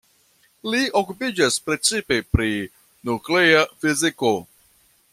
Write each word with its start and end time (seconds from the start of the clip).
Li 0.75 0.79
okupiĝas 1.01 1.59
precipe 1.67 2.19
pri 2.37 2.49
nuklea 3.11 3.63
fiziko. 3.83 4.37